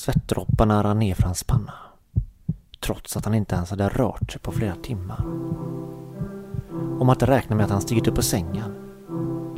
Svettdropparna 0.00 0.82
rann 0.82 0.98
ner 0.98 1.14
för 1.14 1.22
hans 1.22 1.44
panna. 1.44 1.72
Trots 2.80 3.16
att 3.16 3.24
han 3.24 3.34
inte 3.34 3.54
ens 3.54 3.70
hade 3.70 3.88
rört 3.88 4.32
sig 4.32 4.40
på 4.40 4.52
flera 4.52 4.74
timmar. 4.74 5.24
Om 6.70 7.06
man 7.06 7.10
inte 7.10 7.26
räknar 7.26 7.56
med 7.56 7.64
att 7.64 7.70
han 7.70 7.80
stigit 7.80 8.08
upp 8.08 8.14
på 8.14 8.22
sängen. 8.22 8.74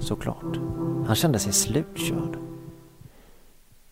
Såklart. 0.01 0.57
Han 1.07 1.15
kände 1.15 1.39
sig 1.39 1.53
slutkörd. 1.53 2.39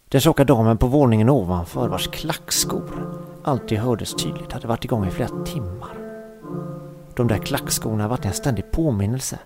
Den 0.09 0.20
tjocka 0.20 0.45
damen 0.45 0.78
på 0.78 0.86
våningen 0.86 1.30
ovanför 1.30 1.88
vars 1.88 2.09
klackskor 2.09 3.23
alltid 3.45 3.78
hördes 3.78 4.14
tydligt 4.14 4.52
hade 4.52 4.69
varit 4.69 4.84
igång 4.84 5.06
i 5.06 5.10
flera 5.10 5.45
timmar. 5.45 5.95
De 7.16 7.28
där 7.28 7.38
klackskorna 7.38 8.09
varit 8.09 8.24
en 8.24 8.32
ständig 8.32 8.70
påminnelse 8.70 9.38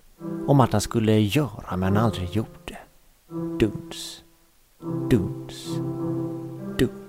om 0.47 0.61
att 0.61 0.73
han 0.73 0.81
skulle 0.81 1.19
göra 1.21 1.77
men 1.77 1.97
aldrig 1.97 2.31
gjorde. 2.31 2.79
Duns. 3.59 4.23
Duns. 5.11 5.81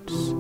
Duns. 0.08 0.36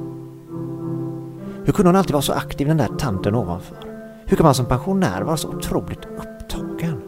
Hur 1.65 1.73
kunde 1.73 1.89
hon 1.89 1.95
alltid 1.95 2.13
vara 2.13 2.21
så 2.21 2.33
aktiv 2.33 2.67
den 2.67 2.77
där 2.77 2.87
tanten 2.87 3.35
ovanför? 3.35 3.77
Hur 4.25 4.37
kan 4.37 4.43
man 4.43 4.55
som 4.55 4.65
pensionär 4.65 5.21
vara 5.21 5.37
så 5.37 5.49
otroligt 5.49 6.05
upptagen? 6.05 7.01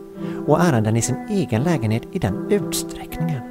Och 0.48 0.62
ärenden 0.62 0.96
i 0.96 1.02
sin 1.02 1.28
egen 1.30 1.64
lägenhet 1.64 2.04
i 2.12 2.20
den 2.20 2.52
utsträckningen? 2.52 3.42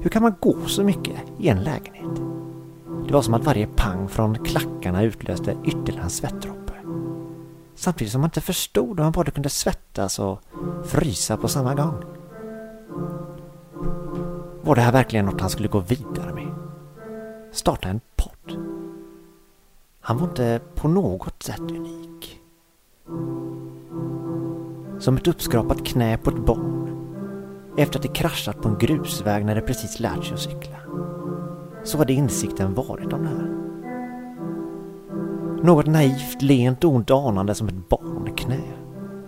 Hur 0.00 0.10
kan 0.10 0.22
man 0.22 0.34
gå 0.40 0.56
så 0.66 0.84
mycket 0.84 1.16
i 1.38 1.48
en 1.48 1.64
lägenhet? 1.64 2.20
Det 3.06 3.14
var 3.14 3.22
som 3.22 3.34
att 3.34 3.44
varje 3.44 3.66
pang 3.66 4.08
från 4.08 4.44
klackarna 4.44 5.02
utlöste 5.02 5.56
ytterligare 5.64 6.04
en 6.04 6.10
svettdroppe. 6.10 6.72
Samtidigt 7.74 8.12
som 8.12 8.20
man 8.20 8.28
inte 8.28 8.40
förstod 8.40 8.98
hur 8.98 9.04
man 9.04 9.12
både 9.12 9.30
kunde 9.30 9.48
svettas 9.48 10.18
och 10.18 10.40
frysa 10.84 11.36
på 11.36 11.48
samma 11.48 11.74
gång. 11.74 11.94
Var 14.62 14.74
det 14.74 14.80
här 14.80 14.92
verkligen 14.92 15.24
något 15.26 15.40
han 15.40 15.50
skulle 15.50 15.68
gå 15.68 15.80
vidare? 15.80 16.29
Starta 17.60 17.88
en 17.88 18.00
podd? 18.16 18.58
Han 20.00 20.18
var 20.18 20.28
inte 20.28 20.60
på 20.74 20.88
något 20.88 21.42
sätt 21.42 21.60
unik. 21.60 22.40
Som 24.98 25.16
ett 25.16 25.28
uppskrapat 25.28 25.86
knä 25.86 26.16
på 26.16 26.30
ett 26.30 26.46
barn 26.46 26.96
efter 27.76 27.98
att 27.98 28.02
det 28.02 28.08
kraschat 28.08 28.62
på 28.62 28.68
en 28.68 28.78
grusväg 28.78 29.44
när 29.44 29.54
det 29.54 29.60
precis 29.60 30.00
lärt 30.00 30.24
sig 30.24 30.34
att 30.34 30.40
cykla. 30.40 30.76
Så 31.84 31.98
hade 31.98 32.12
insikten 32.12 32.74
varit 32.74 33.12
om 33.12 33.22
det 33.22 33.28
här. 33.28 33.56
Något 35.64 35.86
naivt, 35.86 36.42
lent 36.42 36.84
och 36.84 36.90
ont 36.90 37.10
anande 37.10 37.54
som 37.54 37.68
ett 37.68 37.88
barnknä 37.88 38.60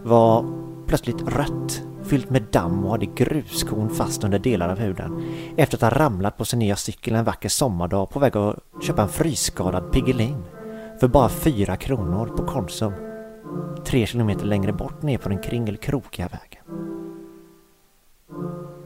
var 0.03 0.45
plötsligt 0.93 1.29
rött, 1.29 1.83
fyllt 2.03 2.31
med 2.31 2.43
damm 2.43 2.85
och 2.85 2.91
hade 2.91 3.07
gruskorn 3.07 3.91
fast 3.91 4.25
under 4.25 4.39
delar 4.39 4.69
av 4.69 4.79
huden 4.79 5.25
efter 5.57 5.77
att 5.77 5.93
ha 5.93 6.05
ramlat 6.05 6.37
på 6.37 6.45
sin 6.45 6.59
nya 6.59 6.77
cykel 6.77 7.15
en 7.15 7.25
vacker 7.25 7.49
sommardag 7.49 8.11
på 8.11 8.19
väg 8.19 8.37
att 8.37 8.59
köpa 8.83 9.03
en 9.03 9.09
frysskadad 9.09 9.93
Piggelin 9.93 10.45
för 11.01 11.09
bara 11.09 11.29
fyra 11.29 11.77
kronor 11.77 12.27
på 12.27 12.47
Konsum. 12.47 12.93
Tre 13.85 14.07
kilometer 14.07 14.47
längre 14.47 14.73
bort 14.73 15.03
ner 15.03 15.19
på 15.19 15.29
den 15.29 15.43
kringelkrokiga 15.43 16.29
vägen. 16.29 16.65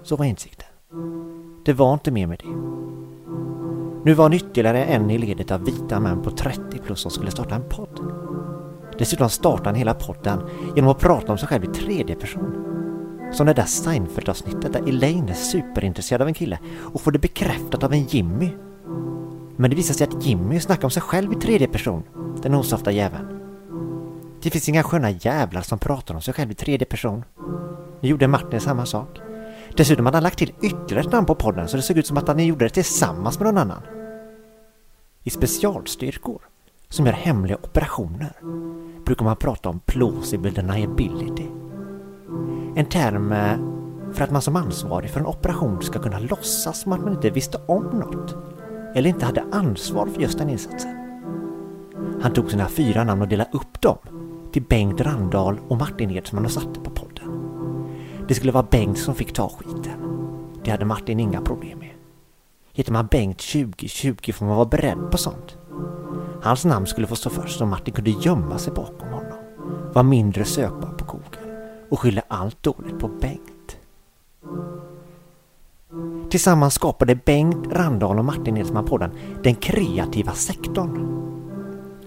Så 0.02 0.16
var 0.16 0.24
insikten. 0.24 0.68
Det 1.64 1.72
var 1.72 1.94
inte 1.94 2.10
mer 2.10 2.26
med 2.26 2.38
det. 2.38 2.52
Nu 4.04 4.14
var 4.14 4.24
han 4.24 4.32
ytterligare 4.32 4.84
en 4.84 5.10
i 5.10 5.18
ledet 5.18 5.50
av 5.50 5.64
vita 5.64 6.00
män 6.00 6.22
på 6.22 6.30
30 6.30 6.78
plus 6.78 7.00
som 7.00 7.10
skulle 7.10 7.30
starta 7.30 7.54
en 7.54 7.68
podd. 7.68 8.25
Dessutom 8.98 9.30
startade 9.30 9.69
han 9.69 9.75
hela 9.75 9.94
podden 9.94 10.41
genom 10.77 10.91
att 10.91 10.98
prata 10.98 11.33
om 11.33 11.39
sig 11.39 11.48
själv 11.48 11.64
i 11.64 11.66
tredje 11.66 12.16
person. 12.16 12.62
Som 13.33 13.47
det 13.47 13.53
där 13.53 13.64
Seinfeld-avsnittet 13.64 14.72
där 14.72 14.88
Elaine 14.88 15.28
är 15.28 15.34
superintresserad 15.34 16.22
av 16.22 16.28
en 16.28 16.34
kille 16.34 16.58
och 16.94 17.00
får 17.00 17.12
det 17.12 17.19
bekräftat 17.19 17.84
av 17.84 17.92
en 17.92 18.05
Jimmy. 18.05 18.50
Men 19.56 19.70
det 19.70 19.77
visar 19.77 19.94
sig 19.94 20.06
att 20.06 20.27
Jimmy 20.27 20.61
snackar 20.61 20.84
om 20.84 20.91
sig 20.91 21.03
själv 21.03 21.33
i 21.33 21.36
tredje 21.36 21.69
person, 21.69 22.03
den 22.43 22.54
osofta 22.54 22.93
jäveln. 22.93 23.41
Det 24.43 24.50
finns 24.50 24.69
inga 24.69 24.82
sköna 24.82 25.10
jävlar 25.10 25.62
som 25.62 25.78
pratar 25.78 26.15
om 26.15 26.20
sig 26.20 26.34
själv 26.34 26.50
i 26.50 26.54
tredje 26.54 26.87
person. 26.87 27.25
Nu 28.00 28.09
gjorde 28.09 28.28
Martin 28.28 28.60
samma 28.60 28.87
sak. 28.87 29.19
Dessutom 29.76 30.06
hade 30.06 30.16
han 30.16 30.22
lagt 30.22 30.38
till 30.38 30.53
ytterligare 30.62 31.06
ett 31.06 31.12
namn 31.12 31.26
på 31.26 31.34
podden 31.34 31.69
så 31.69 31.76
det 31.76 31.82
såg 31.82 31.99
ut 31.99 32.06
som 32.06 32.16
att 32.16 32.28
han 32.28 32.47
gjorde 32.47 32.65
det 32.65 32.70
tillsammans 32.70 33.38
med 33.38 33.47
någon 33.47 33.59
annan. 33.59 33.82
I 35.22 35.31
specialstyrkor 35.31 36.43
som 36.88 37.06
gör 37.06 37.12
hemliga 37.12 37.56
operationer 37.56 38.32
brukar 39.04 39.24
man 39.24 39.36
prata 39.36 39.69
om 39.69 39.80
plausible 39.80 40.50
deniability. 40.50 41.47
En 42.76 42.86
term 42.86 43.32
eh, 43.32 43.58
för 44.12 44.24
att 44.24 44.30
man 44.30 44.42
som 44.42 44.56
ansvarig 44.56 45.10
för 45.10 45.20
en 45.20 45.26
operation 45.26 45.82
ska 45.82 45.98
kunna 45.98 46.19
låtsas 46.19 46.80
som 46.80 46.92
att 46.92 47.00
man 47.00 47.12
inte 47.12 47.30
visste 47.30 47.58
om 47.66 47.84
något 47.84 48.36
eller 48.94 49.10
inte 49.10 49.26
hade 49.26 49.44
ansvar 49.52 50.06
för 50.06 50.20
just 50.20 50.38
den 50.38 50.50
insatsen. 50.50 50.96
Han 52.22 52.32
tog 52.32 52.50
sina 52.50 52.69
fyra 52.69 53.04
namn 53.04 53.22
och 53.22 53.28
delade 53.28 53.50
upp 53.52 53.80
dem 53.80 53.98
till 54.52 54.62
Bengt 54.62 55.00
Randahl 55.00 55.60
och 55.69 55.76
Martin 55.76 56.10
Edsman 56.10 56.44
och 56.44 56.50
satte 56.50 56.80
på 56.80 56.91
podden. 56.91 57.46
Det 58.28 58.34
skulle 58.34 58.52
vara 58.52 58.66
Bengt 58.70 58.98
som 58.98 59.14
fick 59.14 59.32
ta 59.32 59.48
skiten. 59.48 60.00
Det 60.64 60.70
hade 60.70 60.84
Martin 60.84 61.20
inga 61.20 61.41
problem 61.41 61.78
med. 61.78 61.91
Heter 62.72 62.92
man 62.92 63.06
Bengt 63.06 63.38
2020 63.38 64.32
får 64.32 64.46
man 64.46 64.56
vara 64.56 64.69
beredd 64.69 65.10
på 65.10 65.19
sånt. 65.19 65.56
Hans 66.46 66.64
namn 66.64 66.86
skulle 66.86 67.06
få 67.06 67.16
stå 67.16 67.30
först 67.30 67.60
om 67.60 67.68
Martin 67.68 67.94
kunde 67.94 68.10
gömma 68.10 68.58
sig 68.58 68.72
bakom 68.72 69.08
honom. 69.08 69.32
vara 69.92 70.02
mindre 70.02 70.44
sökbar 70.44 70.88
på 70.88 71.04
Google 71.04 71.56
och 71.90 72.00
skylla 72.00 72.22
allt 72.28 72.62
dåligt 72.62 72.98
på 72.98 73.08
Bengt. 73.08 73.76
Tillsammans 76.30 76.74
skapade 76.74 77.14
Bengt, 77.14 77.66
Randahl 77.72 78.18
och 78.18 78.24
Martin 78.24 78.56
Edsman 78.56 78.84
podden 78.84 79.10
Den 79.42 79.54
kreativa 79.54 80.32
sektorn. 80.32 81.22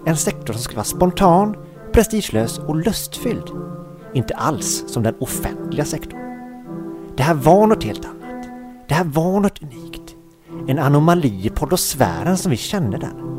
En 0.05 0.17
sektor 0.17 0.53
som 0.53 0.61
skulle 0.61 0.75
vara 0.75 0.83
spontan, 0.83 1.55
prestigelös 1.91 2.59
och 2.59 2.75
lustfylld. 2.75 3.49
Inte 4.13 4.35
alls 4.35 4.83
som 4.87 5.03
den 5.03 5.15
offentliga 5.19 5.85
sektorn. 5.85 6.19
Det 7.17 7.23
här 7.23 7.33
var 7.33 7.67
något 7.67 7.83
helt 7.83 8.05
annat. 8.05 8.47
Det 8.87 8.93
här 8.93 9.05
var 9.05 9.39
något 9.39 9.61
unikt. 9.61 10.15
En 10.67 10.79
anomali 10.79 11.45
i 11.45 11.49
poddosfären 11.49 12.37
som 12.37 12.51
vi 12.51 12.57
kände 12.57 12.97
den. 12.97 13.38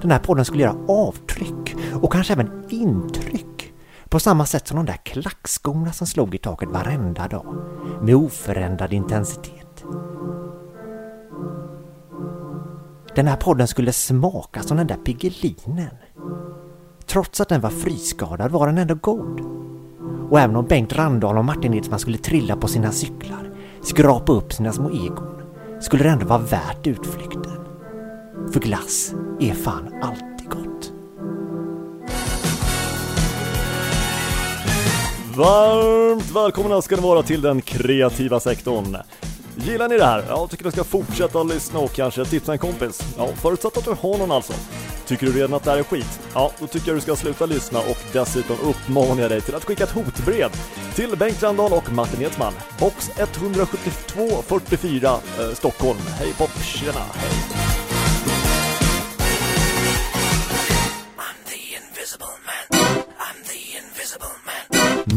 Den 0.00 0.10
här 0.10 0.18
podden 0.18 0.44
skulle 0.44 0.62
göra 0.62 0.76
avtryck 0.88 1.76
och 2.02 2.12
kanske 2.12 2.32
även 2.32 2.64
intryck 2.68 3.72
på 4.08 4.20
samma 4.20 4.46
sätt 4.46 4.68
som 4.68 4.76
de 4.76 4.86
där 4.86 5.00
klackskorna 5.04 5.92
som 5.92 6.06
slog 6.06 6.34
i 6.34 6.38
taket 6.38 6.68
varenda 6.68 7.28
dag 7.28 7.56
med 8.02 8.14
oförändrad 8.14 8.92
intensitet. 8.92 9.84
Den 13.14 13.26
här 13.26 13.36
podden 13.36 13.68
skulle 13.68 13.92
smaka 13.92 14.62
som 14.62 14.76
den 14.76 14.86
där 14.86 14.96
Piggelinen. 14.96 15.94
Trots 17.06 17.40
att 17.40 17.48
den 17.48 17.60
var 17.60 17.70
friskadad 17.70 18.50
var 18.50 18.66
den 18.66 18.78
ändå 18.78 18.94
god. 18.94 19.40
Och 20.30 20.40
även 20.40 20.56
om 20.56 20.66
Bengt 20.66 20.92
Randahl 20.92 21.38
och 21.38 21.44
Martin 21.44 21.74
Edsman 21.74 21.98
skulle 21.98 22.18
trilla 22.18 22.56
på 22.56 22.68
sina 22.68 22.92
cyklar, 22.92 23.50
skrapa 23.82 24.32
upp 24.32 24.52
sina 24.52 24.72
små 24.72 24.90
egon, 24.90 25.42
skulle 25.80 26.02
det 26.02 26.10
ändå 26.10 26.26
vara 26.26 26.38
värt 26.38 26.86
utflykten. 26.86 27.60
För 28.52 28.60
glass 28.60 29.14
är 29.40 29.54
fan 29.54 29.94
alltid 30.02 30.48
gott. 30.48 30.92
Varmt 35.36 36.30
välkomna 36.30 36.82
ska 36.82 36.96
ni 36.96 37.02
vara 37.02 37.22
till 37.22 37.42
den 37.42 37.62
kreativa 37.62 38.40
sektorn. 38.40 38.96
Gillar 39.56 39.88
ni 39.88 39.98
det 39.98 40.04
här? 40.04 40.24
Ja, 40.28 40.46
tycker 40.46 40.64
ni 40.64 40.72
ska 40.72 40.84
fortsätta 40.84 41.42
lyssna 41.42 41.78
och 41.78 41.92
kanske 41.92 42.24
tipsa 42.24 42.52
en 42.52 42.58
kompis? 42.58 43.14
Ja, 43.18 43.26
förutsatt 43.26 43.76
att 43.76 43.84
du 43.84 43.90
har 43.90 44.18
någon 44.18 44.32
alltså. 44.32 44.52
Tycker 45.06 45.26
du 45.26 45.32
redan 45.32 45.54
att 45.54 45.64
det 45.64 45.70
här 45.70 45.78
är 45.78 45.82
skit? 45.82 46.20
Ja, 46.34 46.50
då 46.58 46.66
tycker 46.66 46.88
jag 46.88 46.96
du 46.96 47.00
ska 47.00 47.16
sluta 47.16 47.46
lyssna 47.46 47.78
och 47.78 47.98
dessutom 48.12 48.56
uppmanar 48.64 49.22
jag 49.22 49.30
dig 49.30 49.40
till 49.40 49.54
att 49.54 49.64
skicka 49.64 49.84
ett 49.84 49.90
hotbrev 49.90 50.50
till 50.94 51.16
Bengt 51.16 51.42
Randahl 51.42 51.72
och 51.72 51.92
Martin 51.92 52.22
Edsman. 52.22 52.52
Box 52.80 53.10
17244 53.16 55.08
eh, 55.08 55.54
Stockholm. 55.54 55.98
Hej 56.18 56.32
pop, 56.38 56.62
tjena, 56.64 57.00
hej! 57.14 57.49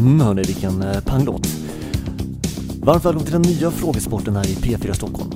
Mm, 0.04 0.20
hörni, 0.20 0.42
vilken 0.42 0.82
eh, 0.82 1.00
panglåt. 1.00 1.48
Varmt 2.82 3.04
välkommen 3.04 3.24
till 3.24 3.32
den 3.32 3.42
nya 3.42 3.70
frågesporten 3.70 4.36
här 4.36 4.46
i 4.46 4.54
P4 4.54 4.92
Stockholm. 4.92 5.30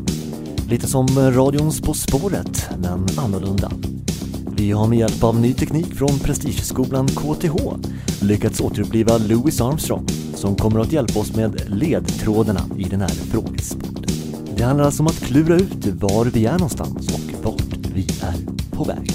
Lite 0.68 0.86
som 0.86 1.06
eh, 1.18 1.20
radions 1.20 1.80
På 1.80 1.94
spåret, 1.94 2.68
men 2.78 3.06
annorlunda. 3.16 3.72
Vi 4.56 4.70
har 4.70 4.86
med 4.86 4.98
hjälp 4.98 5.24
av 5.24 5.40
ny 5.40 5.54
teknik 5.54 5.94
från 5.94 6.18
prestigeskolan 6.18 7.08
KTH 7.08 7.56
lyckats 8.20 8.60
återuppliva 8.60 9.18
Louis 9.18 9.60
Armstrong 9.60 10.06
som 10.34 10.56
kommer 10.56 10.80
att 10.80 10.92
hjälpa 10.92 11.20
oss 11.20 11.36
med 11.36 11.62
ledtrådarna 11.66 12.60
i 12.78 12.84
den 12.84 13.00
här 13.00 13.08
frågesporten. 13.08 14.04
Det 14.56 14.62
handlar 14.62 14.84
alltså 14.84 15.02
om 15.02 15.06
att 15.06 15.20
klura 15.20 15.54
ut 15.54 15.86
var 15.86 16.24
vi 16.24 16.46
är 16.46 16.52
någonstans 16.52 17.08
och 17.08 17.44
vart 17.44 17.76
vi 17.94 18.06
är 18.22 18.34
på 18.76 18.84
väg. 18.84 19.12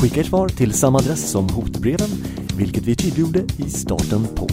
Skicka 0.00 0.20
ert 0.20 0.26
svar 0.26 0.48
till 0.48 0.72
samma 0.72 0.98
adress 0.98 1.30
som 1.30 1.48
hotbreven, 1.48 2.08
vilket 2.58 2.86
vi 2.86 2.96
tydliggjorde 2.96 3.38
i 3.38 3.70
starten 3.70 4.22
på 4.36 4.46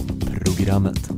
programmet. 0.46 1.10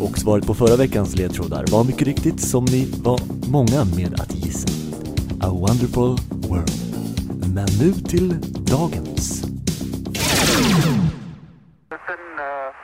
Och 0.00 0.18
svaret 0.18 0.46
på 0.46 0.54
förra 0.54 0.76
veckans 0.76 1.16
ledtrådar 1.16 1.64
var 1.72 1.84
mycket 1.84 2.06
riktigt 2.06 2.40
som 2.40 2.64
ni 2.64 2.84
var 3.02 3.20
många 3.50 3.84
med 3.96 4.20
att 4.20 4.34
gissa. 4.34 4.68
A 5.46 5.50
wonderful 5.50 6.16
World. 6.48 6.70
Men 7.54 7.66
nu 7.80 7.92
till 7.92 8.28
dagens. 8.72 9.42
Listen, 11.90 12.22
uh, 12.38 12.76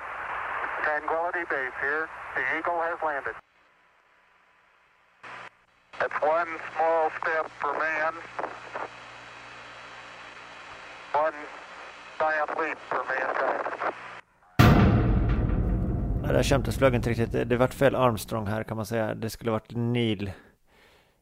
det 16.29 16.44
kändes 16.44 16.79
flög 16.79 16.94
inte 16.94 17.11
riktigt. 17.11 17.32
Det, 17.32 17.44
det 17.44 17.56
vart 17.56 17.75
fel 17.75 17.94
Armstrong 17.94 18.47
här 18.47 18.62
kan 18.62 18.76
man 18.76 18.87
säga. 18.87 19.14
Det 19.14 19.31
skulle 19.31 19.50
varit 19.50 19.70
Neil 19.76 20.32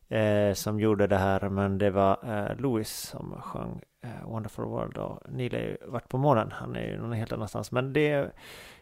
eh, 0.08 0.54
som 0.54 0.80
gjorde 0.80 1.06
det 1.06 1.18
här. 1.18 1.48
Men 1.48 1.78
det 1.78 1.90
var 1.90 2.18
eh, 2.22 2.56
Louis 2.56 2.88
som 2.88 3.42
sjöng 3.42 3.82
eh, 4.04 4.28
Wonderful 4.28 4.64
World. 4.64 4.96
Och 4.96 5.22
Neil 5.28 5.54
är 5.54 5.60
ju 5.60 5.76
varit 5.86 6.08
på 6.08 6.18
månen. 6.18 6.52
Han 6.52 6.76
är 6.76 6.86
ju 6.86 6.98
någon 6.98 7.12
helt 7.12 7.32
annanstans. 7.32 7.72
Men 7.72 7.92
det 7.92 8.10
är 8.10 8.32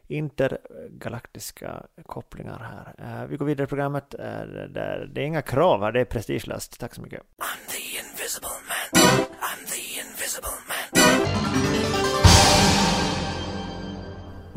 intergalaktiska 0.06 1.82
kopplingar 2.06 2.58
här. 2.58 2.94
Eh, 3.22 3.26
vi 3.26 3.36
går 3.36 3.46
vidare 3.46 3.64
i 3.64 3.68
programmet. 3.68 4.14
Eh, 4.14 4.40
där, 4.68 5.10
det 5.12 5.20
är 5.20 5.24
inga 5.24 5.42
krav 5.42 5.82
här. 5.82 5.92
Det 5.92 6.00
är 6.00 6.04
prestigelöst. 6.04 6.80
Tack 6.80 6.94
så 6.94 7.02
mycket. 7.02 7.20
I'm 7.20 7.70
the 7.70 7.98
invisible 8.00 8.48
man. 8.68 9.02
I'm 9.40 9.66
the 9.66 10.00
invisible 10.00 10.58
man. 10.68 10.77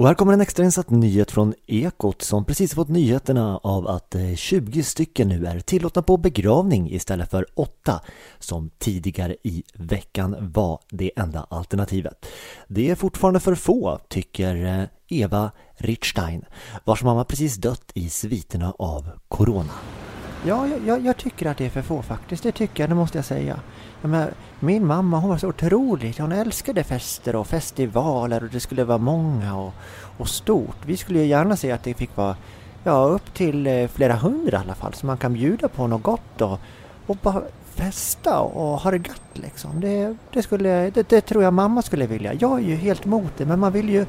Och 0.02 0.08
här 0.08 0.14
kommer 0.14 0.34
en 0.34 0.42
extrainsatt 0.42 0.90
nyhet 0.90 1.32
från 1.32 1.54
Ekot 1.68 2.22
som 2.22 2.46
precis 2.46 2.74
fått 2.74 2.90
nyheterna 2.90 3.58
av 3.58 3.88
att 3.88 4.16
eh, 4.16 4.36
20 4.36 4.84
stycken 4.84 5.28
nu 5.28 5.46
är 5.46 5.60
tillåtna 5.60 6.02
på 6.02 6.18
begravning 6.18 6.92
istället 6.92 7.32
för 7.32 7.46
8 7.56 8.02
som 8.40 8.70
tidigare 8.78 9.36
i 9.44 9.64
veckan 9.74 10.36
var 10.40 10.80
det 10.90 11.12
enda 11.16 11.48
alternativet. 11.50 12.26
Det 12.68 12.90
är 12.90 12.96
fortfarande 12.96 13.40
för 13.40 13.56
få, 13.56 14.00
tycker 14.08 14.66
eh, 14.66 14.84
Eva 15.08 15.52
Richstein, 15.78 16.46
vars 16.84 17.04
mamma 17.04 17.24
precis 17.24 17.56
dött 17.56 17.92
i 17.94 18.10
sviterna 18.10 18.74
av 18.80 19.10
Corona. 19.28 19.74
Ja, 20.46 20.68
jag, 20.86 21.06
jag, 21.06 21.18
tycker 21.18 21.46
att 21.46 21.58
det 21.58 21.66
är 21.66 21.70
för 21.70 21.82
få 21.82 22.02
faktiskt. 22.02 22.44
Det 22.44 22.52
tycker 22.52 22.84
jag, 22.84 22.90
det 22.90 22.96
måste 22.96 23.18
jag 23.18 23.26
säga. 23.26 23.60
Men, 24.02 24.28
min 24.60 24.86
mamma 24.86 25.20
hon 25.20 25.30
var 25.30 25.38
så 25.38 25.48
otrolig. 25.48 26.16
Hon 26.20 26.32
älskade 26.32 26.84
fester 26.84 27.36
och 27.36 27.48
festivaler 27.48 28.44
och 28.44 28.50
det 28.50 28.60
skulle 28.60 28.84
vara 28.84 28.98
många 28.98 29.56
och, 29.58 29.74
och 30.18 30.28
stort. 30.28 30.78
Vi 30.86 30.98
skulle 30.98 31.20
ju 31.20 31.26
gärna 31.26 31.56
se 31.56 31.72
att 31.72 31.84
det 31.84 31.94
fick 31.94 32.18
vara 32.18 32.36
ja, 32.84 33.04
upp 33.04 33.34
till 33.34 33.68
eh, 33.68 33.88
flera 33.88 34.16
hundra 34.16 34.58
i 34.58 34.62
alla 34.62 34.76
fall. 34.76 34.94
Så 34.94 35.06
man 35.06 35.18
kan 35.18 35.34
bjuda 35.34 35.68
på 35.68 35.88
något 35.88 36.04
gott 36.04 36.42
och, 36.42 36.60
och 37.08 37.18
bara 37.22 37.42
festa 37.76 38.40
och 38.40 38.80
ha 38.80 38.92
det 38.92 38.98
gött 38.98 39.32
liksom. 39.34 39.82
Det, 39.82 40.16
det, 40.34 40.44
skulle, 40.44 40.90
det, 40.90 41.10
det 41.10 41.22
tror 41.22 41.44
jag 41.44 41.54
mamma 41.54 41.82
skulle 41.82 42.08
vilja. 42.08 42.34
Jag 42.34 42.60
är 42.60 42.64
ju 42.64 42.76
helt 42.76 43.06
emot 43.06 43.32
det 43.38 43.46
men 43.46 43.60
man 43.60 43.72
vill 43.74 43.90
ju 43.90 44.06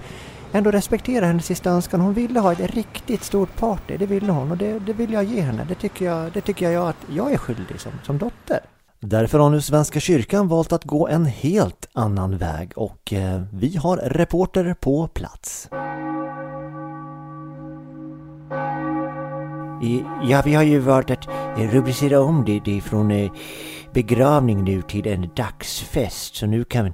ändå 0.53 0.71
respektera 0.71 1.27
hennes 1.27 1.47
sista 1.47 1.71
önskan. 1.71 2.01
Hon 2.01 2.15
ville 2.15 2.41
ha 2.41 2.53
ett 2.53 2.75
riktigt 2.75 3.25
stort 3.25 3.57
party, 3.57 3.97
det 3.97 4.07
ville 4.07 4.33
hon 4.33 4.51
och 4.51 4.57
det, 4.57 4.79
det 4.79 4.93
vill 4.93 5.13
jag 5.13 5.25
ge 5.25 5.41
henne. 5.41 5.67
Det 5.69 5.75
tycker 5.75 6.05
jag, 6.05 6.33
det 6.33 6.41
tycker 6.41 6.71
jag 6.71 6.89
att 6.89 7.07
jag 7.09 7.33
är 7.33 7.37
skyldig 7.37 7.81
som, 7.81 7.93
som 8.03 8.19
dotter. 8.19 8.61
Därför 9.05 9.39
har 9.39 9.51
nu 9.51 9.61
Svenska 9.61 10.01
kyrkan 10.01 10.49
valt 10.49 10.73
att 10.73 10.85
gå 10.85 11.09
en 11.09 11.25
helt 11.27 11.89
annan 11.93 12.37
väg 12.37 12.73
och 12.77 13.13
eh, 13.13 13.43
vi 13.53 13.77
har 13.77 13.97
reporter 13.97 14.75
på 14.81 15.09
plats. 15.09 15.69
Ja, 20.23 20.43
vi 20.45 20.55
har 20.55 20.63
ju 20.63 20.79
valt 20.79 21.11
att 21.11 21.29
eh, 21.29 21.71
rubricera 21.71 22.21
om 22.21 22.45
det, 22.45 22.61
det 22.65 22.81
från 22.81 23.11
eh, 23.11 23.33
begravning 23.93 24.65
nu 24.65 24.83
till 24.83 25.07
en 25.07 25.31
dagsfest 25.37 26.35
så 26.35 26.47
nu 26.47 26.65
kan, 26.65 26.93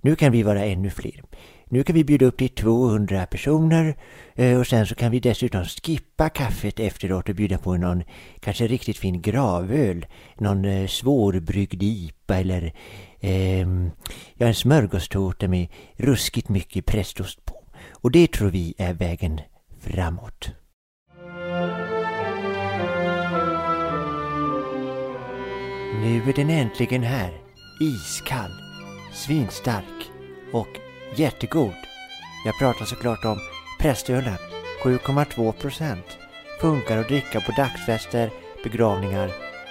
nu 0.00 0.16
kan 0.16 0.32
vi 0.32 0.42
vara 0.42 0.64
ännu 0.64 0.90
fler. 0.90 1.22
Nu 1.68 1.82
kan 1.82 1.94
vi 1.94 2.04
bjuda 2.04 2.26
upp 2.26 2.38
till 2.38 2.48
200 2.48 3.26
personer 3.26 3.96
eh, 4.34 4.58
och 4.58 4.66
sen 4.66 4.86
så 4.86 4.94
kan 4.94 5.10
vi 5.10 5.20
dessutom 5.20 5.64
skippa 5.64 6.28
kaffet 6.28 6.80
efteråt 6.80 7.28
och 7.28 7.34
bjuda 7.34 7.58
på 7.58 7.76
någon 7.76 8.02
kanske 8.40 8.66
riktigt 8.66 8.98
fin 8.98 9.22
gravöl. 9.22 10.06
Någon 10.38 10.64
eh, 10.64 10.86
svårbryggd 10.86 11.82
IPA 11.82 12.36
eller 12.36 12.72
eh, 13.20 13.68
ja, 14.34 14.46
en 14.46 14.54
smörgåstårta 14.54 15.48
med 15.48 15.68
ruskigt 15.96 16.48
mycket 16.48 16.86
prästost 16.86 17.44
på. 17.44 17.64
Och 17.92 18.10
det 18.10 18.32
tror 18.32 18.50
vi 18.50 18.74
är 18.78 18.94
vägen 18.94 19.40
framåt. 19.80 20.50
Nu 26.02 26.22
är 26.28 26.32
den 26.36 26.50
äntligen 26.50 27.02
här. 27.02 27.32
Iskall, 27.80 28.50
svinstark 29.12 30.10
och 30.52 30.68
Jättegod. 31.16 31.74
Jag 32.44 32.58
pratar 32.58 32.84
såklart 32.84 33.24
om 33.24 33.38
prästölen. 33.80 34.36
7,2 34.82 35.52
procent. 35.52 36.04
Funkar 36.60 36.98
att 36.98 37.08
dricka 37.08 37.40
på 37.40 37.52
dagsfester, 37.52 38.30
begravningar 38.64 39.30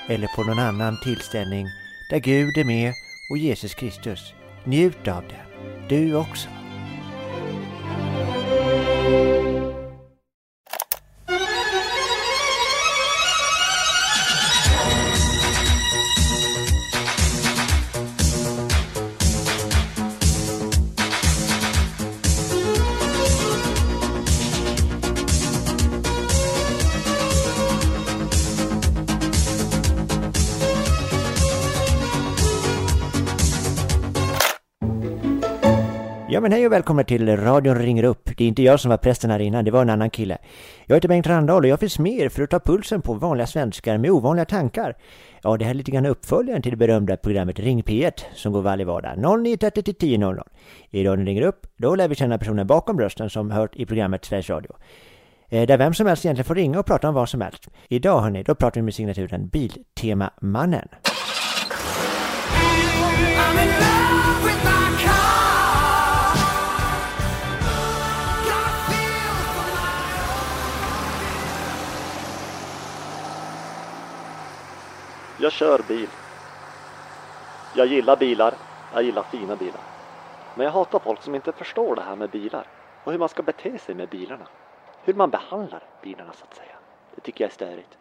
eller 0.09 0.27
på 0.27 0.43
någon 0.43 0.59
annan 0.59 0.97
tillställning 1.03 1.67
där 2.09 2.19
Gud 2.19 2.57
är 2.57 2.65
med 2.65 2.93
och 3.29 3.37
Jesus 3.37 3.73
Kristus. 3.73 4.33
Njut 4.65 5.07
av 5.07 5.23
det. 5.27 5.45
Du 5.89 6.15
också. 6.15 6.49
Men 36.43 36.51
hej 36.51 36.65
och 36.65 36.71
välkomna 36.71 37.03
till 37.03 37.37
radion 37.37 37.75
ringer 37.75 38.03
upp. 38.03 38.29
Det 38.37 38.43
är 38.43 38.47
inte 38.47 38.63
jag 38.63 38.79
som 38.79 38.89
var 38.89 38.97
prästen 38.97 39.29
här 39.29 39.39
innan, 39.39 39.65
det 39.65 39.71
var 39.71 39.81
en 39.81 39.89
annan 39.89 40.09
kille. 40.09 40.37
Jag 40.85 40.95
heter 40.95 41.07
Bengt 41.07 41.27
Randahl 41.27 41.63
och 41.63 41.69
jag 41.69 41.79
finns 41.79 41.99
med 41.99 42.19
er 42.19 42.29
för 42.29 42.43
att 42.43 42.49
ta 42.49 42.59
pulsen 42.59 43.01
på 43.01 43.13
vanliga 43.13 43.47
svenskar 43.47 43.97
med 43.97 44.11
ovanliga 44.11 44.45
tankar. 44.45 44.97
Ja, 45.43 45.57
det 45.57 45.65
här 45.65 45.71
är 45.71 45.75
lite 45.75 45.91
grann 45.91 46.05
uppföljaren 46.05 46.61
till 46.61 46.71
det 46.71 46.77
berömda 46.77 47.17
programmet 47.17 47.59
Ring 47.59 47.83
P1 47.83 48.11
som 48.33 48.53
går 48.53 48.61
varje 48.61 48.85
vardag 48.85 49.17
09.30 49.17 49.81
till 49.81 49.95
10.00. 49.95 50.41
I 50.89 51.03
radion 51.03 51.25
ringer 51.25 51.41
upp, 51.41 51.67
då 51.77 51.95
lär 51.95 52.07
vi 52.07 52.15
känna 52.15 52.37
personen 52.37 52.67
bakom 52.67 52.99
rösten 52.99 53.29
som 53.29 53.51
hört 53.51 53.75
i 53.75 53.85
programmet 53.85 54.25
Sveriges 54.25 54.49
Radio. 54.49 54.71
Eh, 55.49 55.67
där 55.67 55.77
vem 55.77 55.93
som 55.93 56.07
helst 56.07 56.25
egentligen 56.25 56.45
får 56.45 56.55
ringa 56.55 56.79
och 56.79 56.85
prata 56.85 57.09
om 57.09 57.15
vad 57.15 57.29
som 57.29 57.41
helst. 57.41 57.67
Idag 57.87 58.21
hörni, 58.21 58.43
då 58.43 58.55
pratar 58.55 58.81
vi 58.81 58.85
med 58.85 58.93
signaturen 58.93 59.47
Biltema-mannen. 59.47 60.87
Jag 75.43 75.51
kör 75.51 75.79
bil. 75.79 76.09
Jag 77.71 77.87
gillar 77.87 78.17
bilar. 78.17 78.57
Jag 78.91 79.03
gillar 79.03 79.23
fina 79.23 79.55
bilar. 79.55 79.81
Men 80.53 80.65
jag 80.65 80.71
hatar 80.71 80.99
folk 80.99 81.21
som 81.21 81.35
inte 81.35 81.51
förstår 81.51 81.95
det 81.95 82.01
här 82.01 82.15
med 82.15 82.29
bilar 82.29 82.67
och 83.03 83.11
hur 83.11 83.19
man 83.19 83.29
ska 83.29 83.43
bete 83.43 83.77
sig 83.77 83.95
med 83.95 84.09
bilarna. 84.09 84.47
Hur 85.01 85.13
man 85.13 85.29
behandlar 85.29 85.83
bilarna 86.01 86.33
så 86.33 86.43
att 86.43 86.55
säga. 86.55 86.75
Det 87.15 87.21
tycker 87.21 87.43
jag 87.43 87.49
är 87.49 87.53
störigt. 87.53 87.97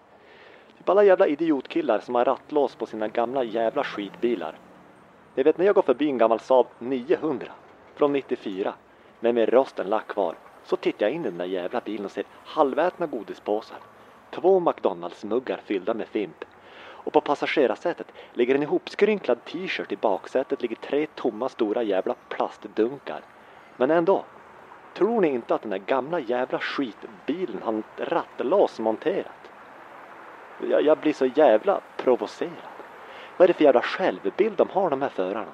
Typ 0.78 0.88
alla 0.88 1.04
jävla 1.04 1.26
idiotkillar 1.26 1.98
som 1.98 2.14
har 2.14 2.24
rattlås 2.24 2.74
på 2.74 2.86
sina 2.86 3.08
gamla 3.08 3.44
jävla 3.44 3.84
skitbilar. 3.84 4.58
Ni 5.34 5.42
vet 5.42 5.58
när 5.58 5.66
jag 5.66 5.74
går 5.74 5.82
förbi 5.82 6.08
en 6.08 6.18
gammal 6.18 6.40
Saab 6.40 6.66
900 6.78 7.46
från 7.94 8.12
94 8.12 8.74
men 9.20 9.34
med 9.34 9.48
rosten 9.48 9.86
lack 9.86 10.08
kvar 10.08 10.34
så 10.64 10.76
tittar 10.76 11.06
jag 11.06 11.14
in 11.14 11.20
i 11.20 11.24
den 11.24 11.38
där 11.38 11.44
jävla 11.44 11.80
bilen 11.80 12.04
och 12.04 12.12
ser 12.12 12.24
halvätna 12.44 13.06
godispåsar. 13.06 13.78
Två 14.30 14.60
McDonalds-muggar 14.60 15.60
fyllda 15.64 15.94
med 15.94 16.08
fimp 16.08 16.44
och 17.04 17.12
på 17.12 17.20
passagerarsätet 17.20 18.12
ligger 18.32 18.54
en 18.54 18.62
ihopskrynklad 18.62 19.44
t-shirt. 19.44 19.92
I 19.92 19.96
baksätet 19.96 20.62
ligger 20.62 20.76
tre 20.76 21.06
tomma 21.06 21.48
stora 21.48 21.82
jävla 21.82 22.14
plastdunkar. 22.28 23.20
Men 23.76 23.90
ändå, 23.90 24.24
tror 24.94 25.20
ni 25.20 25.28
inte 25.28 25.54
att 25.54 25.62
den 25.62 25.70
där 25.70 25.78
gamla 25.78 26.20
jävla 26.20 26.58
skitbilen 26.58 27.62
har 27.62 27.78
ett 27.78 28.12
rattlås 28.12 28.78
monterat? 28.78 29.50
Jag, 30.70 30.82
jag 30.82 30.98
blir 30.98 31.12
så 31.12 31.26
jävla 31.26 31.80
provocerad. 31.96 32.72
Vad 33.36 33.44
är 33.44 33.48
det 33.48 33.54
för 33.54 33.64
jävla 33.64 33.82
självbild 33.82 34.56
de 34.56 34.68
har 34.68 34.90
de 34.90 35.02
här 35.02 35.08
förarna? 35.08 35.52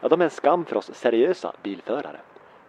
Ja, 0.00 0.08
de 0.08 0.20
är 0.20 0.24
en 0.24 0.30
skam 0.30 0.64
för 0.64 0.76
oss 0.76 0.94
seriösa 0.94 1.52
bilförare 1.62 2.20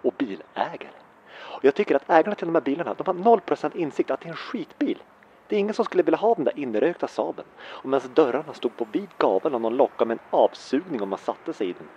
och 0.02 0.14
bilägare. 0.18 0.98
Och 1.32 1.66
jag 1.66 1.76
tycker 1.76 1.96
att 1.96 2.10
ägarna 2.10 2.36
till 2.36 2.48
de 2.48 2.56
här 2.56 2.62
bilarna, 2.62 2.94
de 2.94 3.08
har 3.08 3.38
0% 3.38 3.76
insikt 3.76 4.12
att 4.12 4.22
det 4.22 4.28
är 4.28 4.32
en 4.32 4.36
skitbil. 4.36 5.04
Det 5.52 5.56
är 5.58 5.60
ingen 5.60 5.74
som 5.74 5.86
skulle 5.86 6.04
vilja 6.04 6.18
ha 6.18 6.34
den 6.36 6.44
där 6.44 6.60
inrökta 6.60 7.08
Saaben. 7.08 7.46
Och 7.62 7.90
medan 7.90 8.10
dörrarna 8.14 8.54
stod 8.54 8.78
på 8.78 8.88
vid 8.92 9.08
gavel 9.18 9.56
och 9.56 9.62
någon 9.62 9.78
lockade 9.78 10.08
med 10.08 10.18
en 10.18 10.40
avsugning 10.40 11.02
om 11.02 11.10
man 11.10 11.20
satte 11.20 11.54
sig 11.54 11.70
i 11.70 11.74
den. 11.74 11.88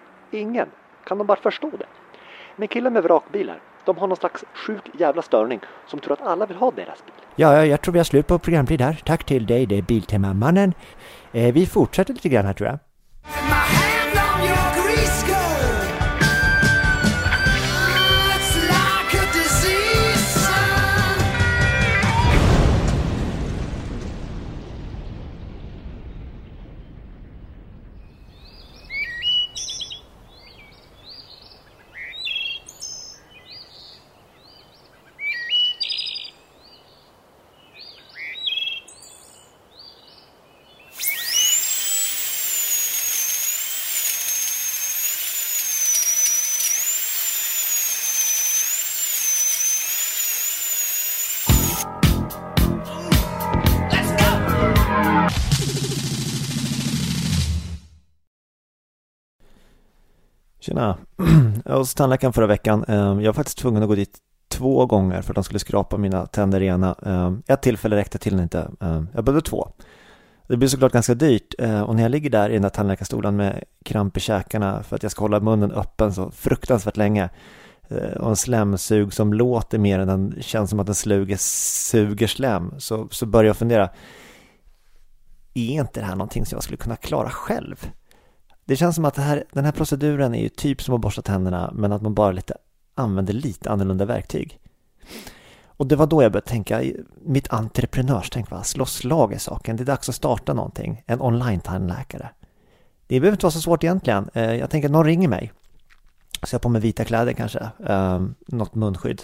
Ingen. 0.40 0.68
Kan 1.04 1.18
de 1.18 1.26
bara 1.26 1.40
förstå 1.40 1.70
det? 1.70 1.86
Men 2.56 2.68
killar 2.68 2.90
med 2.90 3.02
vrakbilar, 3.02 3.60
de 3.84 3.98
har 3.98 4.06
någon 4.06 4.16
slags 4.16 4.44
sjuk 4.54 4.82
jävla 4.98 5.22
störning 5.22 5.60
som 5.86 6.00
tror 6.00 6.12
att 6.12 6.22
alla 6.22 6.46
vill 6.46 6.56
ha 6.56 6.70
deras 6.70 7.04
bil. 7.04 7.14
Ja, 7.36 7.66
jag 7.66 7.80
tror 7.80 7.92
vi 7.92 7.98
har 7.98 8.04
slut 8.04 8.26
på 8.26 8.38
programtid 8.38 8.80
här. 8.80 9.02
Tack 9.04 9.24
till 9.24 9.46
dig, 9.46 9.66
det 9.66 9.78
är 9.78 9.82
Biltema-mannen. 9.82 10.74
Eh, 11.32 11.54
vi 11.54 11.66
fortsätter 11.66 12.14
lite 12.14 12.28
grann 12.28 12.46
här 12.46 12.52
tror 12.52 12.68
jag. 12.68 12.78
Hos 61.84 61.94
tandläkaren 61.94 62.32
förra 62.32 62.46
veckan. 62.46 62.84
Ehm, 62.88 63.20
jag 63.20 63.26
var 63.26 63.32
faktiskt 63.32 63.58
tvungen 63.58 63.82
att 63.82 63.88
gå 63.88 63.94
dit 63.94 64.18
två 64.48 64.86
gånger 64.86 65.22
för 65.22 65.32
att 65.32 65.34
de 65.34 65.44
skulle 65.44 65.58
skrapa 65.58 65.96
mina 65.96 66.26
tänder 66.26 66.60
rena. 66.60 66.94
Ehm, 67.06 67.42
ett 67.46 67.62
tillfälle 67.62 67.96
räckte 67.96 68.18
till 68.18 68.40
inte. 68.40 68.70
Ehm, 68.80 69.08
jag 69.14 69.24
behövde 69.24 69.48
två. 69.48 69.68
Det 70.48 70.56
blir 70.56 70.68
såklart 70.68 70.92
ganska 70.92 71.14
dyrt 71.14 71.54
eh, 71.58 71.82
och 71.82 71.96
när 71.96 72.02
jag 72.02 72.10
ligger 72.10 72.30
där 72.30 72.50
i 72.50 72.52
den 72.52 72.62
där 72.62 72.68
tandläkarstolen 72.68 73.36
med 73.36 73.64
kramp 73.84 74.16
i 74.16 74.20
käkarna 74.20 74.82
för 74.82 74.96
att 74.96 75.02
jag 75.02 75.12
ska 75.12 75.24
hålla 75.24 75.40
munnen 75.40 75.72
öppen 75.72 76.14
så 76.14 76.30
fruktansvärt 76.30 76.96
länge 76.96 77.28
eh, 77.88 78.20
och 78.20 78.28
en 78.28 78.36
slemsug 78.36 79.12
som 79.12 79.32
låter 79.32 79.78
mer 79.78 79.98
än 79.98 80.08
den 80.08 80.34
känns 80.40 80.70
som 80.70 80.80
att 80.80 80.86
den 80.86 80.94
sluger, 80.94 81.36
suger 81.90 82.26
slem 82.26 82.74
så, 82.78 83.08
så 83.10 83.26
börjar 83.26 83.46
jag 83.46 83.56
fundera 83.56 83.90
är 85.54 85.80
inte 85.80 86.00
det 86.00 86.06
här 86.06 86.16
någonting 86.16 86.46
som 86.46 86.56
jag 86.56 86.62
skulle 86.62 86.76
kunna 86.76 86.96
klara 86.96 87.30
själv? 87.30 87.90
Det 88.64 88.76
känns 88.76 88.96
som 88.96 89.04
att 89.04 89.14
det 89.14 89.22
här, 89.22 89.44
den 89.52 89.64
här 89.64 89.72
proceduren 89.72 90.34
är 90.34 90.42
ju 90.42 90.48
typ 90.48 90.82
som 90.82 90.94
att 90.94 91.00
borsta 91.00 91.22
tänderna 91.22 91.72
men 91.74 91.92
att 91.92 92.02
man 92.02 92.14
bara 92.14 92.32
lite 92.32 92.54
använder 92.94 93.32
lite 93.32 93.70
annorlunda 93.70 94.04
verktyg. 94.04 94.60
Och 95.76 95.86
det 95.86 95.96
var 95.96 96.06
då 96.06 96.22
jag 96.22 96.32
började 96.32 96.48
tänka, 96.48 96.82
mitt 97.24 97.52
entreprenörstänk 97.52 98.50
va, 98.50 98.62
slå 98.62 98.86
slag 98.86 99.32
i 99.32 99.38
saken, 99.38 99.76
det 99.76 99.82
är 99.82 99.84
dags 99.84 100.08
att 100.08 100.14
starta 100.14 100.54
någonting, 100.54 101.02
en 101.06 101.20
online-tandläkare. 101.20 102.28
Det 103.06 103.20
behöver 103.20 103.36
inte 103.36 103.46
vara 103.46 103.52
så 103.52 103.60
svårt 103.60 103.84
egentligen, 103.84 104.30
eh, 104.34 104.54
jag 104.54 104.70
tänker 104.70 104.88
att 104.88 104.92
någon 104.92 105.04
ringer 105.04 105.28
mig. 105.28 105.52
Så 106.42 106.54
jag 106.54 106.58
har 106.58 106.62
på 106.62 106.68
mig 106.68 106.80
vita 106.80 107.04
kläder 107.04 107.32
kanske, 107.32 107.68
ehm, 107.86 108.34
något 108.46 108.74
munskydd. 108.74 109.22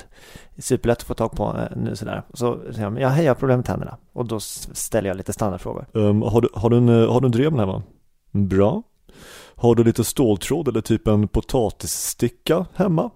Superlätt 0.59 0.99
att 0.99 1.05
få 1.05 1.15
tag 1.15 1.33
på 1.33 1.57
eh, 1.59 1.77
nu 1.77 1.97
sådär. 1.97 2.23
Så 2.35 2.61
säger 2.73 2.83
jag, 2.83 3.01
ja 3.01 3.09
hej 3.09 3.25
jag 3.25 3.31
har 3.31 3.39
problem 3.39 3.59
med 3.59 3.67
tänderna. 3.67 3.97
Och 4.13 4.27
då 4.27 4.41
ställer 4.41 5.09
jag 5.09 5.17
lite 5.17 5.33
standardfrågor. 5.33 5.87
Um, 5.93 6.23
har, 6.23 6.41
du, 6.41 6.49
har, 6.55 6.71
du 6.71 6.77
en, 6.77 6.89
eh, 6.89 7.13
har 7.13 7.21
du 7.21 7.27
en 7.27 7.33
drev 7.33 7.59
här 7.59 7.67
va? 7.67 7.83
Bra. 8.31 8.83
Har 9.61 9.75
du 9.75 9.85
lite 9.85 10.05
ståltråd 10.05 10.69
eller 10.69 10.81
typ 10.81 11.09
en 11.09 11.29
potatissticka 11.29 12.67
hemma? 12.75 13.11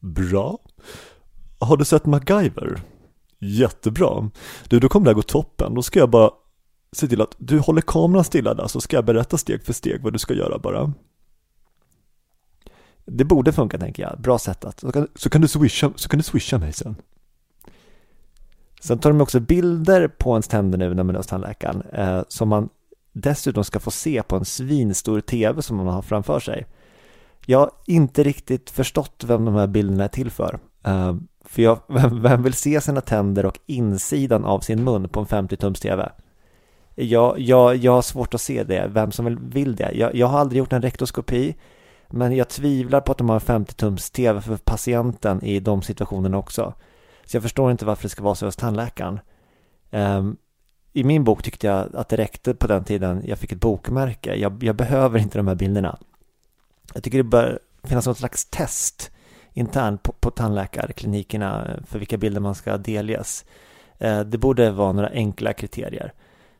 Bra. 0.00 0.58
Har 1.58 1.76
du 1.76 1.84
sett 1.84 2.06
MacGyver? 2.06 2.80
Jättebra. 3.38 4.30
Du, 4.68 4.80
då 4.80 4.88
kommer 4.88 5.04
det 5.04 5.10
här 5.10 5.14
gå 5.14 5.22
toppen. 5.22 5.74
Då 5.74 5.82
ska 5.82 5.98
jag 5.98 6.10
bara 6.10 6.30
se 6.92 7.08
till 7.08 7.20
att 7.20 7.34
du 7.38 7.58
håller 7.58 7.80
kameran 7.80 8.24
stilla 8.24 8.54
där 8.54 8.66
så 8.66 8.80
ska 8.80 8.96
jag 8.96 9.04
berätta 9.04 9.38
steg 9.38 9.62
för 9.62 9.72
steg 9.72 10.02
vad 10.02 10.12
du 10.12 10.18
ska 10.18 10.34
göra 10.34 10.58
bara. 10.58 10.92
Det 13.04 13.24
borde 13.24 13.52
funka 13.52 13.78
tänker 13.78 14.02
jag, 14.02 14.20
bra 14.20 14.38
sätt 14.38 14.64
att 14.64 14.80
Så 14.80 14.92
kan, 14.92 15.08
så 15.14 15.30
kan, 15.30 15.40
du, 15.40 15.48
swisha, 15.48 15.92
så 15.96 16.08
kan 16.08 16.18
du 16.18 16.24
swisha 16.24 16.58
mig 16.58 16.72
sen. 16.72 16.96
Sen 18.80 18.98
tar 18.98 19.10
de 19.10 19.20
också 19.20 19.40
bilder 19.40 20.08
på 20.08 20.30
ens 20.30 20.48
tänder 20.48 20.78
nu 20.78 20.94
när 20.94 21.02
man 21.02 21.14
är 21.14 21.18
hos 21.18 21.26
tandläkaren 21.26 21.82
eh, 21.92 22.22
som 22.28 22.48
man 22.48 22.68
dessutom 23.16 23.64
ska 23.64 23.80
få 23.80 23.90
se 23.90 24.22
på 24.22 24.36
en 24.36 24.44
svinstor 24.44 25.20
tv 25.20 25.62
som 25.62 25.76
man 25.76 25.86
har 25.86 26.02
framför 26.02 26.40
sig. 26.40 26.66
Jag 27.46 27.58
har 27.58 27.70
inte 27.86 28.22
riktigt 28.22 28.70
förstått 28.70 29.24
vem 29.26 29.44
de 29.44 29.54
här 29.54 29.66
bilderna 29.66 30.04
är 30.04 30.08
till 30.08 30.30
för. 30.30 30.58
Eh, 30.84 31.16
för 31.44 31.62
jag, 31.62 31.78
vem, 32.12 32.42
vill 32.42 32.54
se 32.54 32.80
sina 32.80 33.00
tänder 33.00 33.46
och 33.46 33.58
insidan 33.66 34.44
av 34.44 34.60
sin 34.60 34.84
mun 34.84 35.08
på 35.08 35.20
en 35.20 35.26
50-tums 35.26 35.80
tv? 35.80 36.12
Jag, 36.94 37.38
jag, 37.38 37.76
jag 37.76 37.92
har 37.92 38.02
svårt 38.02 38.34
att 38.34 38.40
se 38.40 38.64
det, 38.64 38.86
vem 38.88 39.12
som 39.12 39.50
vill, 39.50 39.76
det. 39.76 39.92
Jag, 39.94 40.14
jag 40.14 40.26
har 40.26 40.38
aldrig 40.38 40.58
gjort 40.58 40.72
en 40.72 40.82
rektoskopi, 40.82 41.56
men 42.08 42.36
jag 42.36 42.48
tvivlar 42.48 43.00
på 43.00 43.12
att 43.12 43.18
de 43.18 43.28
har 43.28 43.36
en 43.36 43.64
50-tums 43.64 44.12
tv 44.12 44.40
för 44.40 44.56
patienten 44.56 45.44
i 45.44 45.60
de 45.60 45.82
situationerna 45.82 46.38
också. 46.38 46.74
Så 47.24 47.36
jag 47.36 47.42
förstår 47.42 47.70
inte 47.70 47.84
varför 47.84 48.02
det 48.02 48.08
ska 48.08 48.22
vara 48.22 48.34
så 48.34 48.46
hos 48.46 48.56
tandläkaren. 48.56 49.20
Ehm, 49.90 50.36
i 50.96 51.04
min 51.04 51.24
bok 51.24 51.42
tyckte 51.42 51.66
jag 51.66 51.96
att 51.96 52.08
det 52.08 52.16
räckte 52.16 52.54
på 52.54 52.66
den 52.66 52.84
tiden 52.84 53.22
jag 53.26 53.38
fick 53.38 53.52
ett 53.52 53.60
bokmärke. 53.60 54.34
Jag, 54.34 54.62
jag 54.62 54.76
behöver 54.76 55.18
inte 55.18 55.38
de 55.38 55.48
här 55.48 55.54
bilderna. 55.54 55.98
Jag 56.94 57.02
tycker 57.02 57.18
det 57.18 57.24
bör 57.24 57.58
finnas 57.84 58.06
något 58.06 58.18
slags 58.18 58.44
test 58.44 59.10
internt 59.52 60.02
på, 60.02 60.12
på 60.12 60.30
tandläkarklinikerna 60.30 61.80
för 61.86 61.98
vilka 61.98 62.16
bilder 62.16 62.40
man 62.40 62.54
ska 62.54 62.76
delges. 62.76 63.44
Eh, 63.98 64.20
det 64.20 64.38
borde 64.38 64.70
vara 64.70 64.92
några 64.92 65.08
enkla 65.08 65.52
kriterier. 65.52 66.12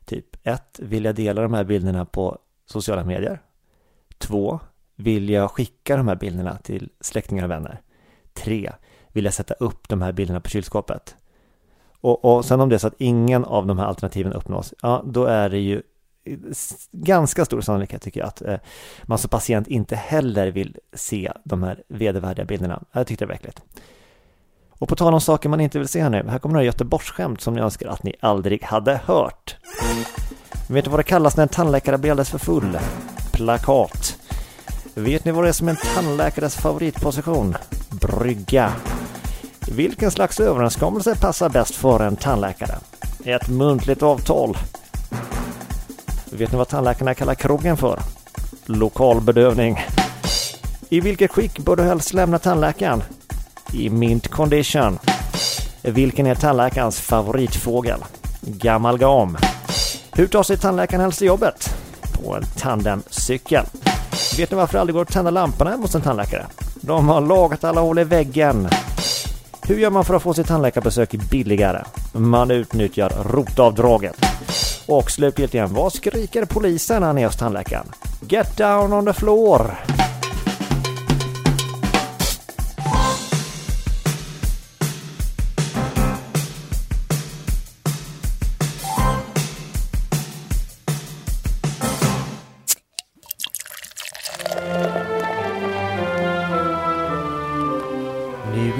Typ 0.05 0.37
1. 0.43 0.63
Vill 0.79 1.05
jag 1.05 1.15
dela 1.15 1.43
de 1.43 1.55
här 1.55 1.65
bilderna 1.65 2.05
på 2.05 2.39
sociala 2.67 3.05
medier? 3.05 3.43
2. 4.19 4.61
Vill 4.97 5.31
jag 5.31 5.51
skicka 5.51 5.97
de 5.97 6.09
här 6.09 6.17
bilderna 6.17 6.59
till 6.59 6.91
släktingar 7.01 7.45
och 7.45 7.51
vänner? 7.51 7.81
3 8.35 8.73
vill 9.13 9.25
jag 9.25 9.35
sätta 9.35 9.55
upp 9.55 9.89
de 9.89 10.03
här 10.03 10.13
bilderna 10.13 10.41
på 10.41 10.49
kylskåpet. 10.49 11.17
Och, 12.07 12.25
och 12.25 12.45
sen 12.45 12.61
om 12.61 12.69
det 12.69 12.77
är 12.77 12.79
så 12.79 12.87
att 12.87 12.95
ingen 12.99 13.45
av 13.45 13.67
de 13.67 13.79
här 13.79 13.87
alternativen 13.87 14.33
uppnås, 14.33 14.75
ja 14.83 15.03
då 15.07 15.25
är 15.25 15.49
det 15.49 15.59
ju 15.59 15.83
ganska 16.93 17.45
stor 17.45 17.61
sannolikhet 17.61 18.03
tycker 18.03 18.21
jag 18.21 18.27
att 18.27 18.43
eh, 18.43 18.57
man 19.03 19.19
som 19.19 19.31
patient 19.31 19.67
inte 19.69 19.97
heller 19.97 20.51
vill 20.51 20.77
se 20.93 21.33
de 21.45 21.63
här 21.63 21.83
vedervärdiga 21.89 22.45
bilderna. 22.45 22.83
Jag 22.93 23.07
tyckte 23.07 23.25
det 23.25 23.29
var 23.29 23.35
äckligt. 23.35 23.63
Och 24.79 24.89
på 24.89 24.97
tal 24.97 25.15
om 25.15 25.21
saker 25.21 25.49
man 25.49 25.61
inte 25.61 25.79
vill 25.79 25.89
se 25.89 26.03
här 26.03 26.11
nu, 26.11 26.27
här 26.29 26.39
kommer 26.39 26.53
några 26.53 26.65
Göteborgsskämt 26.65 27.41
som 27.41 27.57
jag 27.57 27.65
önskar 27.65 27.89
att 27.89 28.03
ni 28.03 28.15
aldrig 28.21 28.63
hade 28.63 29.01
hört. 29.05 29.57
Vet 30.69 30.85
ni 30.85 30.91
vad 30.91 31.01
det 31.01 31.05
kallas 31.05 31.37
när 31.37 31.43
en 31.43 31.49
tandläkare 31.49 31.99
blir 31.99 32.11
alldeles 32.11 32.31
för 32.31 32.39
full? 32.39 32.79
Plakat. 33.33 34.17
Vet 34.95 35.25
ni 35.25 35.33
vad 35.33 35.45
det 35.45 35.49
är 35.49 35.53
som 35.53 35.69
är 35.69 35.73
en 35.73 35.95
tandläkares 35.95 36.57
favoritposition? 36.57 37.55
Brygga. 37.91 38.73
Vilken 39.69 40.11
slags 40.11 40.41
överenskommelse 40.41 41.17
passar 41.17 41.49
bäst 41.49 41.75
för 41.75 42.01
en 42.01 42.17
tandläkare? 42.17 42.75
Ett 43.25 43.49
muntligt 43.49 44.03
avtal. 44.03 44.59
Vet 46.31 46.53
ni 46.53 46.59
vad 46.59 46.69
tandläkarna 46.69 47.15
kallar 47.15 47.35
krogen 47.35 47.77
för? 47.77 48.01
Lokalbedövning. 48.67 49.81
I 50.89 51.01
vilket 51.01 51.31
skick 51.31 51.59
bör 51.59 51.77
du 51.77 51.83
helst 51.83 52.13
lämna 52.13 52.39
tandläkaren? 52.39 53.03
I 53.73 53.91
mint 53.91 54.29
condition. 54.29 54.99
Vilken 55.83 56.27
är 56.27 56.35
tandläkarens 56.35 57.01
favoritfågel? 57.01 58.05
Gammal 58.41 58.99
gam. 58.99 59.37
Hur 60.13 60.27
tar 60.27 60.43
sig 60.43 60.57
tandläkaren 60.57 61.01
helst 61.01 61.19
till 61.19 61.27
jobbet? 61.27 61.75
På 62.13 62.35
en 62.35 62.45
tandemcykel. 62.59 63.65
Vet 64.37 64.51
ni 64.51 64.57
varför 64.57 64.73
det 64.73 64.81
aldrig 64.81 64.95
går 64.95 65.03
att 65.03 65.13
tända 65.13 65.31
lamporna 65.31 65.77
hos 65.77 65.95
en 65.95 66.03
tandläkare? 66.03 66.47
De 66.75 67.09
har 67.09 67.21
lagat 67.21 67.65
alla 67.65 67.81
hål 67.81 67.99
i 67.99 68.05
väggen. 68.05 68.69
Hur 69.69 69.79
gör 69.79 69.91
man 69.91 70.05
för 70.05 70.15
att 70.15 70.23
få 70.23 70.35
sitt 70.35 70.47
tandläkarbesök 70.47 71.11
billigare? 71.31 71.83
Man 72.13 72.51
utnyttjar 72.51 73.13
rotavdraget. 73.25 74.17
Och 74.87 75.11
slutligen, 75.11 75.75
vad 75.75 75.93
skriker 75.93 76.45
polisen 76.45 77.01
när 77.01 77.07
han 77.07 77.19
är 77.19 77.27
hos 77.27 77.37
tandläkaren? 77.37 77.87
Get 78.29 78.57
down 78.57 78.93
on 78.93 79.07
the 79.07 79.13
floor! 79.13 79.77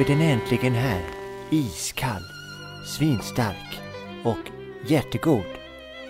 Den 0.07 0.21
äntligen 0.21 0.75
här. 0.75 1.03
Iskall, 1.51 2.23
svinstark 2.99 3.81
och 4.25 4.51
jättegod. 4.87 5.45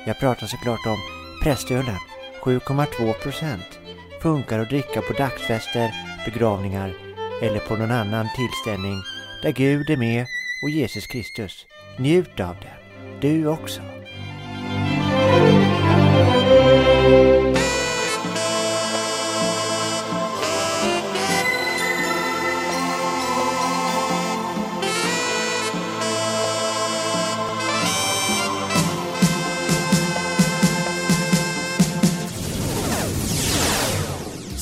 Jag 0.07 0.21
pratar 0.21 0.47
såklart 0.47 0.87
om 0.87 0.99
prästölen, 1.43 1.99
7,2 2.43 3.12
procent. 3.12 3.79
Funkar 4.23 4.59
att 4.59 4.69
dricka 4.69 5.00
på 5.03 5.12
dagsfester, 5.12 5.91
begravningar 6.25 6.95
eller 7.43 7.59
på 7.59 7.76
någon 7.76 7.91
annan 7.91 8.26
tillställning 8.37 9.03
där 9.43 9.53
Gud 9.53 9.91
är 9.91 9.97
med 9.97 10.26
och 10.62 10.71
Jesus 10.71 11.07
Kristus. 11.07 11.67
Njut 11.99 12.41
av 12.41 12.57
den, 12.61 13.21
du 13.21 13.47
också. 13.49 13.96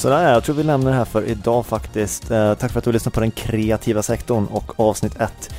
Sådär, 0.05 0.33
jag 0.33 0.45
tror 0.45 0.57
vi 0.57 0.63
lämnar 0.63 0.91
det 0.91 0.97
här 0.97 1.05
för 1.05 1.25
idag 1.25 1.67
faktiskt. 1.67 2.31
Eh, 2.31 2.55
tack 2.55 2.73
för 2.73 2.79
att 2.79 2.85
du 2.85 2.93
lyssnade 2.93 3.15
på 3.15 3.21
den 3.21 3.31
kreativa 3.31 4.03
sektorn 4.03 4.47
och 4.47 4.81
avsnitt 4.81 5.21
1. 5.21 5.51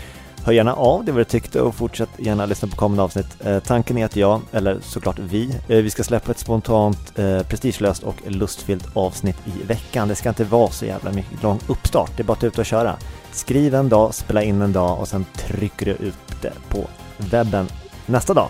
Hör 0.44 0.54
gärna 0.54 0.74
av 0.74 1.06
dig 1.06 1.14
vad 1.14 1.20
du 1.20 1.26
tyckte 1.26 1.62
och 1.62 1.76
fortsätt 1.76 2.10
gärna 2.18 2.46
lyssna 2.46 2.68
på 2.68 2.76
kommande 2.76 3.04
avsnitt. 3.04 3.46
Eh, 3.46 3.60
tanken 3.60 3.98
är 3.98 4.06
att 4.06 4.16
jag, 4.16 4.42
eller 4.52 4.80
såklart 4.82 5.20
vi, 5.20 5.56
eh, 5.68 5.78
vi 5.78 5.90
ska 5.90 6.04
släppa 6.04 6.32
ett 6.32 6.40
spontant, 6.40 7.16
prestigelöst 7.50 8.04
och 8.04 8.16
lustfyllt 8.28 8.88
avsnitt 8.94 9.38
i 9.46 9.66
veckan. 9.68 10.08
Det 10.08 10.16
ska 10.16 10.30
inte 10.30 10.44
vara 10.44 10.72
så 10.72 10.86
jävla 10.86 11.12
mycket 11.12 11.44
lång 11.44 11.60
uppstart, 11.68 12.12
det 12.18 12.24
är 12.24 12.26
bara 12.26 12.34
att 12.34 12.44
ut 12.44 12.58
och 12.58 12.66
köra. 12.66 12.96
Skriv 13.32 13.76
en 13.76 13.90
dag, 13.90 14.14
spela 14.14 14.44
in 14.44 14.62
en 14.62 14.74
dag 14.74 15.00
och 15.00 15.08
sen 15.08 15.26
trycker 15.36 15.86
du 15.86 15.92
ut 15.92 16.42
det 16.42 16.54
på 16.70 16.88
webben 17.18 17.68
nästa 18.06 18.34
dag. 18.34 18.50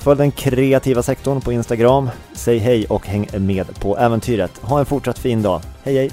Följ 0.00 0.18
den 0.18 0.30
kreativa 0.30 1.02
sektorn 1.02 1.40
på 1.40 1.52
Instagram, 1.52 2.10
säg 2.32 2.58
hej 2.58 2.86
och 2.86 3.06
häng 3.06 3.28
med 3.32 3.80
på 3.80 3.98
äventyret. 3.98 4.58
Ha 4.62 4.78
en 4.78 4.86
fortsatt 4.86 5.18
fin 5.18 5.42
dag. 5.42 5.60
Hej 5.82 5.94
hej! 5.96 6.10